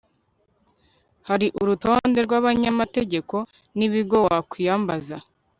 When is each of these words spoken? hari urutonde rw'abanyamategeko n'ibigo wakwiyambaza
hari 1.27 1.47
urutonde 1.61 2.19
rw'abanyamategeko 2.25 3.35
n'ibigo 3.77 4.17
wakwiyambaza 4.27 5.17